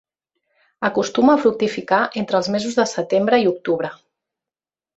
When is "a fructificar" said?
1.35-2.01